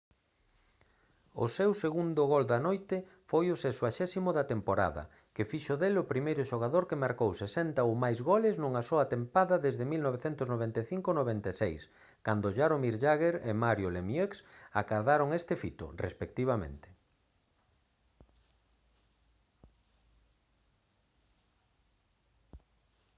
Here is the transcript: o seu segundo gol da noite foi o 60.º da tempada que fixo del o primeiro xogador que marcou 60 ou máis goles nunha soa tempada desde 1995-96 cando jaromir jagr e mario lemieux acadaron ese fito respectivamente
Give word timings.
o 1.43 1.45
seu 1.57 1.71
segundo 1.83 2.21
gol 2.31 2.43
da 2.51 2.59
noite 2.67 2.97
foi 3.31 3.45
o 3.53 3.57
60.º 3.65 4.29
da 4.37 4.45
tempada 4.51 5.03
que 5.35 5.49
fixo 5.51 5.73
del 5.81 5.95
o 6.03 6.09
primeiro 6.13 6.43
xogador 6.51 6.83
que 6.89 7.01
marcou 7.05 7.29
60 7.41 7.87
ou 7.87 7.93
máis 8.03 8.19
goles 8.31 8.55
nunha 8.57 8.83
soa 8.89 9.05
tempada 9.15 9.55
desde 9.65 9.83
1995-96 9.91 11.81
cando 12.25 12.55
jaromir 12.57 12.95
jagr 13.03 13.35
e 13.49 13.51
mario 13.63 13.89
lemieux 13.95 14.33
acadaron 14.81 15.29
ese 15.39 15.53
fito 15.61 15.85
respectivamente 16.05 16.89